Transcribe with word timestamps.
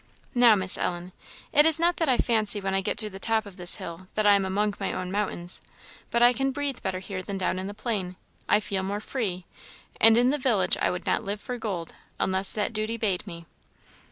Now, 0.33 0.55
Miss 0.55 0.79
Ellen, 0.79 1.11
it 1.53 1.63
is 1.63 1.79
not 1.79 1.97
that 1.97 2.09
I 2.09 2.17
fancy 2.17 2.59
when 2.59 2.73
I 2.73 2.81
get 2.81 2.97
to 2.97 3.09
the 3.11 3.19
top 3.19 3.45
of 3.45 3.55
this 3.55 3.75
hill 3.75 4.07
that 4.15 4.25
I 4.25 4.33
am 4.33 4.45
among 4.45 4.73
my 4.79 4.91
own 4.91 5.11
mountains, 5.11 5.61
but 6.09 6.23
I 6.23 6.33
can 6.33 6.49
breathe 6.49 6.81
better 6.81 6.97
here 6.97 7.21
than 7.21 7.37
down 7.37 7.59
in 7.59 7.67
the 7.67 7.75
plain. 7.75 8.15
I 8.49 8.61
feel 8.61 8.81
more 8.81 8.99
free; 8.99 9.45
and 9.99 10.17
in 10.17 10.31
the 10.31 10.39
village 10.39 10.75
I 10.81 10.89
would 10.89 11.05
not 11.05 11.23
live 11.23 11.39
for 11.39 11.59
gold, 11.59 11.93
unless 12.19 12.51
that 12.53 12.73
duty 12.73 12.97
bade 12.97 13.27
me." 13.27 13.45